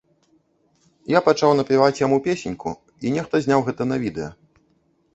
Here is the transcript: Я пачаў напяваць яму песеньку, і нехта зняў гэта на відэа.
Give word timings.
Я 1.17 1.21
пачаў 1.27 1.53
напяваць 1.59 1.99
яму 2.05 2.17
песеньку, 2.31 2.75
і 3.05 3.15
нехта 3.19 3.35
зняў 3.47 3.59
гэта 3.71 3.81
на 3.95 4.03
відэа. 4.09 4.29